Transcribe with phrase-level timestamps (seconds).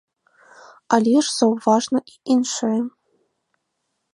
[0.95, 2.79] Але ж заўважна і іншае.